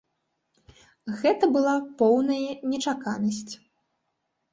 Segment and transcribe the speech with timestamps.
[1.19, 3.53] Гэта была поўная нечаканасць.